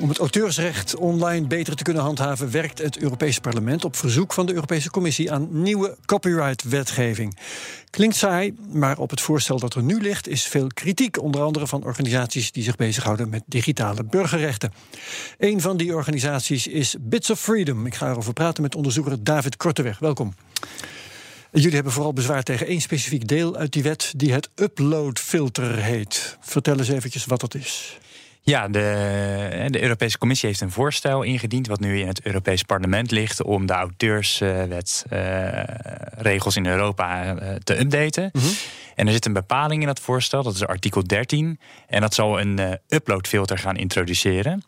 [0.00, 4.46] Om het auteursrecht online beter te kunnen handhaven, werkt het Europese parlement op verzoek van
[4.46, 7.38] de Europese Commissie aan nieuwe copyright-wetgeving.
[7.90, 11.66] Klinkt saai, maar op het voorstel dat er nu ligt is veel kritiek, onder andere
[11.66, 14.72] van organisaties die zich bezighouden met digitale burgerrechten.
[15.38, 17.86] Een van die organisaties is Bits of Freedom.
[17.86, 19.98] Ik ga erover praten met onderzoeker David Korteweg.
[19.98, 20.34] Welkom.
[21.52, 26.36] Jullie hebben vooral bezwaar tegen één specifiek deel uit die wet, die het uploadfilter heet.
[26.40, 27.98] Vertel eens eventjes wat dat is.
[28.48, 33.10] Ja, de, de, Europese Commissie heeft een voorstel ingediend, wat nu in het Europees Parlement
[33.10, 38.30] ligt, om de auteurswetregels in Europa uh, te updaten.
[38.32, 38.46] Mhm.
[38.94, 41.60] En er zit een bepaling in dat voorstel, dat is artikel 13.
[41.86, 44.64] En dat zal een uh, uploadfilter gaan introduceren.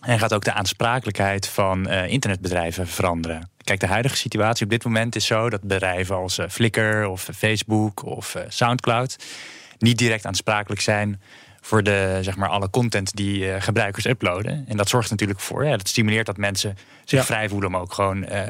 [0.00, 3.50] En gaat ook de aansprakelijkheid van internetbedrijven veranderen.
[3.64, 8.04] Kijk, de huidige situatie op dit moment is zo dat bedrijven als Flickr of Facebook
[8.04, 9.16] of Soundcloud
[9.78, 11.20] niet direct aansprakelijk zijn
[11.60, 14.64] voor de, zeg maar, alle content die uh, gebruikers uploaden.
[14.68, 17.24] En dat zorgt natuurlijk voor, ja, dat stimuleert dat mensen zich Ja.
[17.24, 18.42] vrij voelen om ook gewoon uh,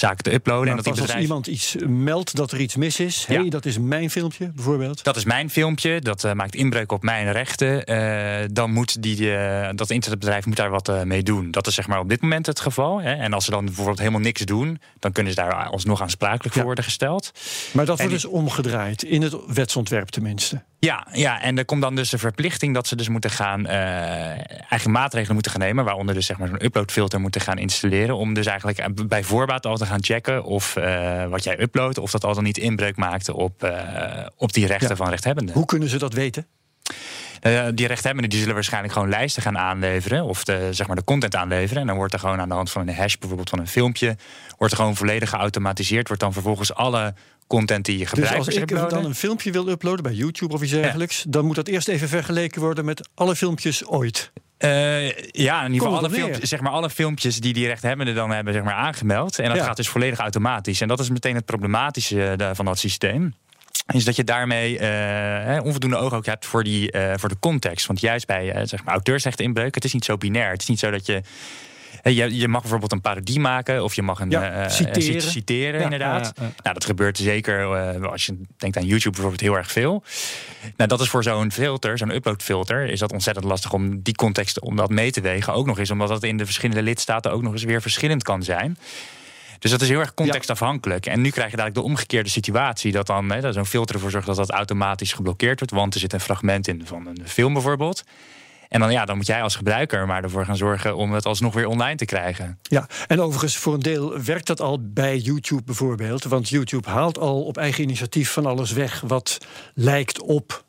[0.00, 0.60] zaken te uploaden.
[0.66, 3.40] Maar en dat die pas als iemand iets meldt dat er iets mis is, Ja.
[3.40, 5.04] hey, dat is mijn filmpje bijvoorbeeld.
[5.04, 7.92] Dat is mijn filmpje, dat uh, maakt inbreuk op mijn rechten.
[7.92, 11.50] Uh, dan moet die, uh, dat internetbedrijf moet daar wat mee doen.
[11.50, 13.00] Dat is zeg maar op dit moment het geval.
[13.00, 13.12] Hè.
[13.14, 16.56] En als ze dan bijvoorbeeld helemaal niks doen, dan kunnen ze daar alsnog aansprakelijk voor
[16.58, 16.64] Ja.
[16.66, 17.30] worden gesteld.
[17.72, 20.62] Maar dat wordt die- dus omgedraaid, in het wetsontwerp tenminste.
[20.80, 23.80] Ja, ja, en er komt dan dus de verplichting dat ze dus moeten gaan eh,
[24.72, 28.34] eigen maatregelen moeten gaan nemen, waaronder dus zeg maar zo'n uploadfilter moeten gaan installeren, om
[28.34, 32.10] dus eigenlijk eh, bij voorbaat al te gaan checken of eh, wat jij uploadt, of
[32.10, 34.96] dat al dan niet inbreuk maakte op, eh, op die rechten Ja.
[34.96, 35.54] van rechthebbenden.
[35.54, 36.46] Hoe kunnen ze dat weten?
[37.40, 40.24] Eh, die rechthebbenden die zullen waarschijnlijk gewoon lijsten gaan aanleveren.
[40.24, 41.80] Of de, zeg maar de content aanleveren.
[41.80, 44.16] En dan wordt er gewoon aan de hand van een hash, bijvoorbeeld van een filmpje.
[44.58, 46.06] Wordt er gewoon volledig geautomatiseerd.
[46.06, 47.14] Wordt dan vervolgens alle
[47.46, 50.54] content die je Dus gebruikers als ik uploaden- dan een filmpje wil uploaden bij YouTube
[50.54, 54.32] of iets dergelijks, dan moet dat eerst even vergeleken worden met alle filmpjes ooit.
[54.58, 58.30] Eh, ja, in ieder geval alle filmpjes, zeg maar, alle filmpjes die die rechthebbenden dan
[58.30, 59.38] hebben zeg maar, aangemeld.
[59.38, 59.64] En dat Ja.
[59.64, 60.80] gaat dus volledig automatisch.
[60.80, 63.34] En dat is meteen het problematische eh, van dat systeem.
[63.92, 67.86] Is dat je daarmee eh, onvoldoende oog ook hebt voor, die, voor de context.
[67.86, 70.50] Want juist bij eh, zeg maar, auteursrechteninbreuk, het is niet zo binair.
[70.50, 71.22] Het is niet zo dat je.
[72.14, 75.14] Je, je mag bijvoorbeeld een parodie maken of je mag een Ja, eh, citeren.
[75.14, 76.32] eh, citeren Ja, inderdaad.
[76.36, 76.42] ja.
[76.42, 80.02] Nou, dat gebeurt zeker eh, als je denkt aan YouTube bijvoorbeeld heel erg veel.
[80.76, 84.60] Nou, dat is voor zo'n filter, zo'n uploadfilter, is dat ontzettend lastig om die context
[84.60, 85.52] om dat mee te wegen.
[85.52, 88.42] Ook nog eens omdat dat in de verschillende lidstaten ook nog eens weer verschillend kan
[88.42, 88.78] zijn.
[89.58, 91.06] Dus dat is heel erg contextafhankelijk.
[91.06, 92.92] En nu krijg je dadelijk de omgekeerde situatie.
[92.92, 95.74] Dat dan hè, zo'n filter ervoor zorgt dat dat automatisch geblokkeerd wordt.
[95.74, 98.04] Want er zit een fragment in van een film bijvoorbeeld.
[98.68, 101.54] En dan, ja, dan moet jij als gebruiker maar ervoor gaan zorgen om het alsnog
[101.54, 102.58] weer online te krijgen.
[102.62, 106.24] Ja, en overigens voor een deel werkt dat al bij YouTube bijvoorbeeld.
[106.24, 109.38] Want YouTube haalt al op eigen initiatief van alles weg wat
[109.74, 110.64] lijkt op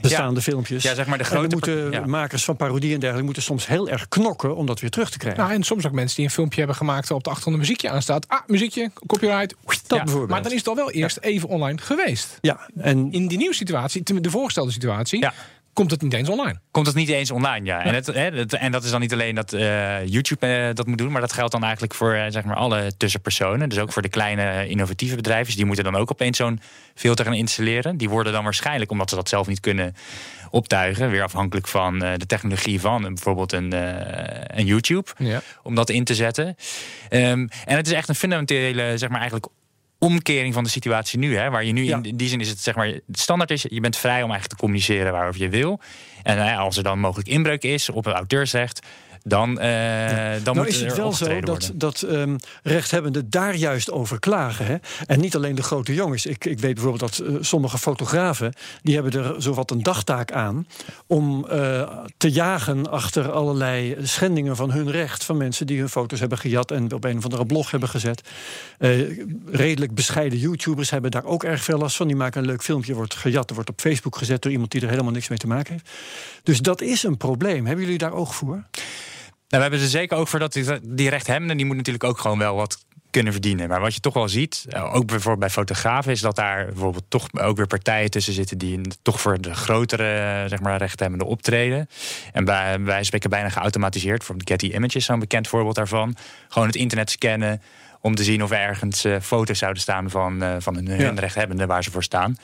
[0.00, 0.82] bestaande filmpjes.
[0.82, 2.06] Ja, zeg maar de en grote moeten par- ja.
[2.06, 5.18] makers van parodie en dergelijke moeten soms heel erg knokken om dat weer terug te
[5.18, 5.40] krijgen.
[5.42, 7.90] Nou, en soms ook mensen die een filmpje hebben gemaakt waarop de achtergrond een muziekje
[7.90, 8.28] aanstaat.
[8.28, 9.54] Ah, muziekje, copyright.
[9.64, 10.30] dat ja, bijvoorbeeld.
[10.30, 12.38] Maar dan is het al wel eerst even online geweest.
[12.40, 15.32] ja, en In die nieuwe situatie, de voorgestelde situatie, Ja.
[15.72, 16.60] Komt het niet eens online.
[16.70, 17.82] Komt het niet eens online, ja.
[17.84, 20.86] En, het, hè, het- en dat is dan niet alleen dat eh, YouTube eh, dat
[20.86, 23.68] moet doen, maar dat geldt dan eigenlijk voor eh, zeg maar alle tussenpersonen.
[23.68, 25.56] Dus ook voor de kleine innovatieve bedrijven.
[25.56, 26.60] Die moeten dan ook opeens zo'n
[26.94, 27.96] filter gaan installeren.
[27.96, 29.94] Die worden dan waarschijnlijk, omdat ze dat zelf niet kunnen
[30.50, 33.72] optuigen, weer afhankelijk van de technologie van bijvoorbeeld een,
[34.58, 35.42] een YouTube, Ja.
[35.62, 36.56] om dat in te zetten.
[37.08, 39.46] Ehm, en het is echt een fundamentele, zeg maar eigenlijk
[40.00, 41.36] omkering van de situatie nu.
[41.36, 42.00] Hè, waar je nu Ja.
[42.02, 44.48] in, die zin is het zeg maar het standaard is, je bent vrij om eigenlijk
[44.50, 45.80] te communiceren waarover je wil.
[46.22, 48.86] En nou ja, als er dan mogelijk inbreuk is op het auteursrecht,
[49.22, 53.90] dan, uh, dan nou moet is het wel zo dat, dat um, rechthebbenden daar juist
[53.90, 54.66] over klagen.
[54.66, 54.76] Hè?
[55.06, 56.26] En niet alleen de grote jongens.
[56.26, 58.52] Ik, ik weet bijvoorbeeld dat uh, sommige fotografen...
[58.82, 60.66] die hebben er zowat een dagtaak aan...
[61.06, 65.24] om uh, te jagen achter allerlei schendingen van hun recht...
[65.24, 66.70] van mensen die hun foto's hebben gejat...
[66.70, 68.22] en op een of andere blog hebben gezet.
[69.50, 72.06] redelijk bescheiden YouTubers hebben daar ook erg veel last van.
[72.06, 73.50] Die maken een leuk filmpje, wordt gejat...
[73.50, 75.90] wordt op Facebook gezet door iemand die er helemaal niks mee te maken heeft.
[76.42, 77.66] Dus dat is een probleem.
[77.66, 78.64] Hebben jullie daar oog voor?
[79.50, 81.10] Nou, we hebben er zeker ook voor dat die, die
[81.56, 83.68] die moet natuurlijk ook gewoon wel wat kunnen verdienen.
[83.68, 87.04] Maar wat je toch wel ziet, eh, ook bijvoorbeeld bij fotografen, is dat daar bijvoorbeeld
[87.08, 91.88] toch ook weer partijen tussen zitten die toch voor de grotere zeg maar, rechthebbenden optreden.
[92.32, 94.18] En bij, wij spreken bijna geautomatiseerd.
[94.18, 96.16] Bijvoorbeeld Getty Images, zo'n bekend voorbeeld daarvan.
[96.48, 97.62] Gewoon het internet scannen
[98.00, 101.18] om te zien of er ergens uh, foto's zouden staan van, uh, van hun, hun
[101.18, 102.36] rechthebbenden waar ze voor staan.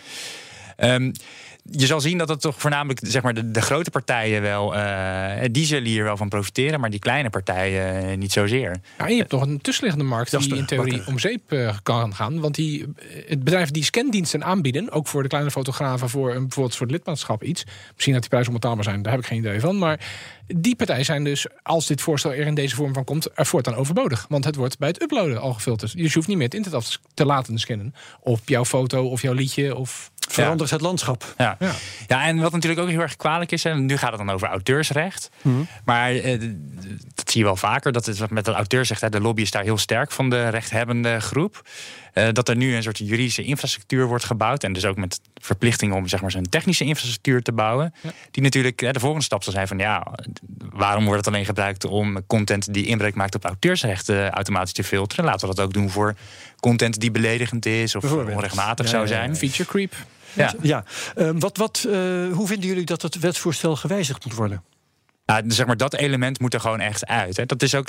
[0.77, 1.13] Um,
[1.71, 4.77] je zal zien dat het toch voornamelijk zeg maar, de, de grote partijen wel.
[4.77, 8.81] Uh, die zullen hier wel van profiteren, maar die kleine partijen uh, niet zozeer.
[8.99, 12.41] Ja, je hebt toch een tussenliggende markt die in theorie om zeep uh, kan gaan.
[12.41, 12.87] Want die,
[13.27, 16.95] het bedrijf die scandiensten aanbieden, ook voor de kleine fotografen, voor een, bijvoorbeeld voor het
[16.97, 17.65] lidmaatschap iets.
[17.93, 19.79] Misschien dat die prijzen onbetaalbaar zijn, daar heb ik geen idee van.
[19.79, 20.01] Maar
[20.47, 23.75] die partijen zijn dus, als dit voorstel er in deze vorm van komt, er voortaan
[23.75, 24.27] overbodig.
[24.29, 25.93] Want het wordt bij het uploaden al gefilterd.
[25.93, 27.95] Dus je hoeft niet meer het internet af te laten scannen.
[28.21, 31.35] Op jouw foto of jouw liedje of verandert het landschap.
[31.39, 31.57] Ja.
[31.59, 31.73] ja.
[32.07, 32.27] Ja.
[32.27, 35.31] en wat natuurlijk ook heel erg kwalijk is, en nu gaat het dan over auteursrecht.
[35.43, 35.69] Mm.
[35.85, 36.41] Maar eh,
[37.15, 39.79] dat zie je wel vaker, dat het met het auteursrecht, de lobby is daar heel
[39.79, 41.63] sterk van de rechthebbende groep.
[42.15, 44.65] Uh, dat er nu een soort juridische infrastructuur wordt gebouwd.
[44.65, 47.95] En dus ook met verplichting om zeg maar, zo'n technische infrastructuur te bouwen.
[48.31, 50.07] Die natuurlijk de volgende stap zal zijn van ja,
[50.73, 55.25] waarom wordt het alleen gebruikt om content die inbreuk maakt op auteursrechten automatisch te filteren?
[55.25, 56.15] Laten we dat ook doen voor
[56.61, 59.37] content die beledigend is of onrechtmatig zou zijn.
[59.37, 59.95] Feature creep.
[60.37, 60.85] Ja, ja.
[61.17, 61.93] Uh, wat, wat, uh,
[62.33, 64.63] hoe vinden jullie dat het wetsvoorstel gewijzigd moet worden?
[65.27, 67.37] Nou, zeg maar, dat element moet er gewoon echt uit.
[67.37, 67.47] Hè.
[67.47, 67.89] Dat is ook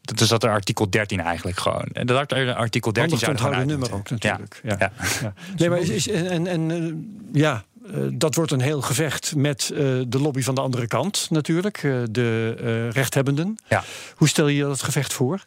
[0.00, 1.88] dat is dat artikel 13 eigenlijk gewoon.
[1.92, 4.60] Dat artikel 13 zou er het nummer ook natuurlijk.
[4.62, 4.76] Ja.
[4.78, 4.92] Ja.
[5.20, 5.34] ja.
[5.56, 6.94] Nee, maar is, is, en, en uh,
[7.32, 9.78] ja, uh, dat wordt een heel gevecht met uh,
[10.08, 11.80] de lobby van de andere kant natuurlijk,
[12.10, 13.58] de rechthebbenden.
[13.68, 13.84] Ja.
[14.14, 15.44] Hoe stel je dat gevecht voor?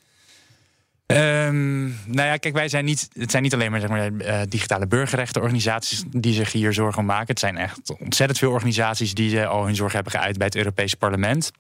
[1.14, 3.10] Um, nou ja, kijk, wij zijn niet.
[3.14, 7.06] Het zijn niet alleen maar, zeg maar uh, digitale burgerrechtenorganisaties die zich hier zorgen om
[7.06, 7.28] maken.
[7.28, 10.98] Het zijn echt ontzettend veel organisaties die al hun zorg hebben geuit bij het Europese
[10.98, 11.52] parlement.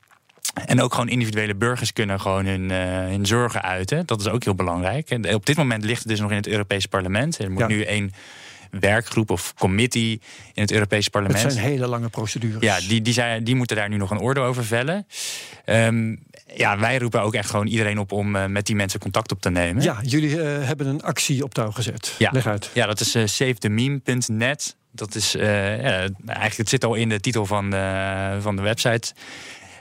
[0.65, 4.05] En ook gewoon individuele burgers kunnen gewoon hun, uh, hun zorgen uiten.
[4.05, 5.09] Dat is ook heel belangrijk.
[5.09, 7.39] En op dit moment ligt het dus nog in het Europese parlement.
[7.39, 7.67] Er moet ja.
[7.67, 8.11] nu één
[8.69, 10.21] werkgroep of committee
[10.53, 11.43] in het Europese parlement.
[11.43, 12.61] Het zijn hele lange procedures.
[12.61, 15.07] Ja, die, die, zijn, die moeten daar nu nog een orde over vellen.
[15.65, 16.19] Um,
[16.55, 19.41] ja, wij roepen ook echt gewoon iedereen op om uh, met die mensen contact op
[19.41, 19.83] te nemen.
[19.83, 22.15] Ja, jullie uh, hebben een actie op touw gezet.
[22.17, 22.29] Ja.
[22.31, 22.69] Leg uit.
[22.73, 24.75] Ja, dat is uh, savethememe.net.
[24.91, 29.13] Dat is eigenlijk, het zit al in de titel van de, van de website.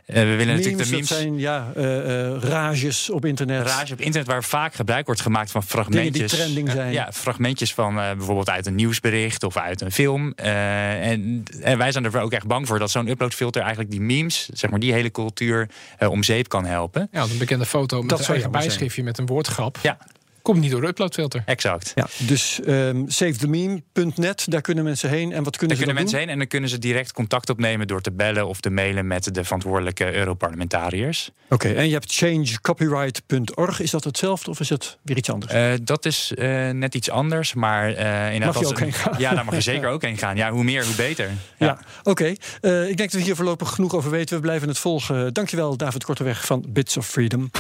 [0.07, 1.09] Uh, we willen memes, natuurlijk de memes.
[1.09, 3.67] Dat zijn ja, uh, uh, rages op internet.
[3.67, 6.13] Rages op internet waar vaak gebruik wordt gemaakt van fragmentjes.
[6.13, 6.93] Dingen die trending zijn.
[6.93, 10.33] Ja, fragmentjes van bijvoorbeeld uit een nieuwsbericht of uit een film.
[10.33, 14.49] En, en, wij zijn er ook echt bang voor dat zo'n uploadfilter eigenlijk die memes,
[14.53, 15.69] zeg maar die hele cultuur,
[16.09, 17.09] om zeep kan helpen.
[17.13, 19.79] Ja, een bekende foto met dat een bijschriftje met een woordgrap.
[19.83, 19.99] Ja.
[20.47, 21.43] Komt niet door de uploadfilter.
[21.47, 21.93] Exact.
[21.95, 25.33] Ja, dus um, savethememe.net, daar kunnen mensen heen.
[25.33, 26.21] En wat kunnen daar ze kunnen mensen doen?
[26.21, 29.35] heen en dan kunnen ze direct contact opnemen door te bellen of te mailen met
[29.35, 31.31] de verantwoordelijke Europarlementariërs.
[31.45, 33.81] Oké, okay, en je hebt changecopyright.org.
[33.81, 35.55] Is dat hetzelfde of is het weer iets anders?
[35.55, 37.97] Uh, dat is uh, net iets anders, maar uh,
[38.33, 38.55] inderdaad.
[38.55, 39.15] Mag je ook heen gaan?
[39.19, 40.37] Ja, daar mag je zeker ook heen gaan.
[40.37, 41.31] Ja, hoe meer, hoe beter.
[41.57, 42.11] Ja, ja oké.
[42.11, 42.89] Okay.
[42.89, 44.37] ik denk dat we hier voorlopig genoeg over weten.
[44.37, 45.35] We blijven het volgen.
[45.35, 47.51] Dankjewel, David Korteweg van Bits of Freedom.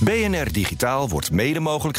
[0.00, 1.98] BNR Digitaal wordt mede mogelijk